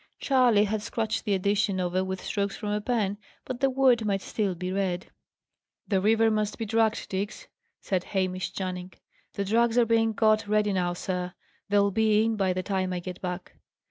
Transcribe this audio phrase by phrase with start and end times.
[0.17, 4.23] Charley had scratched the addition over with strokes from a pen, but the word might
[4.23, 5.11] still be read.
[5.87, 7.47] "The river must be dragged, Diggs,"
[7.81, 8.93] said Hamish Channing.
[9.33, 11.35] "The drags are being got ready now, sir.
[11.69, 13.57] They'll be in, by the time I get back."